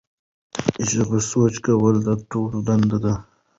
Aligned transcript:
د 0.75 0.77
ژبې 0.91 1.19
سوچه 1.29 1.59
کول 1.65 1.95
د 2.05 2.09
ټولو 2.31 2.57
دنده 2.67 2.97
ده. 3.03 3.13